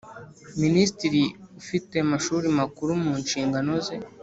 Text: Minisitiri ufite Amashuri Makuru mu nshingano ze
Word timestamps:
Minisitiri 0.61 1.21
ufite 1.59 1.93
Amashuri 2.05 2.47
Makuru 2.59 2.91
mu 3.03 3.13
nshingano 3.23 3.71
ze 3.85 3.95